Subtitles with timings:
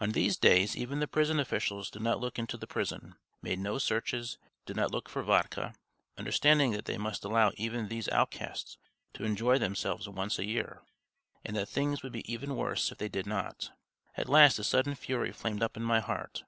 [0.00, 3.78] On these days even the prison officials did not look into the prison, made no
[3.78, 5.72] searches, did not look for vodka,
[6.18, 8.76] understanding that they must allow even these outcasts
[9.14, 10.82] to enjoy themselves once a year,
[11.42, 13.70] and that things would be even worse if they did not.
[14.14, 16.44] At last a sudden fury flamed up in my heart.